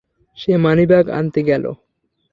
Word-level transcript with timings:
সে 0.39 0.51
money bag 0.57 1.05
আনতে 1.09 1.41
গেল। 1.43 1.65